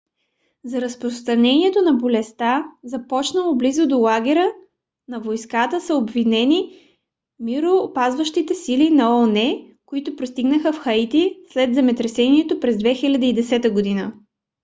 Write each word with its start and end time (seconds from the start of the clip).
за 0.65 0.81
разпространението 0.81 1.81
на 1.81 1.93
болестта 1.93 2.65
започнало 2.83 3.55
близо 3.57 3.87
до 3.87 3.99
лагера 3.99 4.51
на 5.07 5.19
войската 5.19 5.81
са 5.81 5.95
обвинени 5.95 6.77
мироопазващите 7.39 8.55
сили 8.55 8.89
на 8.89 9.17
оон 9.19 9.63
които 9.85 10.15
пристигнаха 10.15 10.73
в 10.73 10.79
хаити 10.79 11.37
след 11.49 11.75
земетресението 11.75 12.59
през 12.59 12.75
2010 12.75 13.99
г 14.11 14.17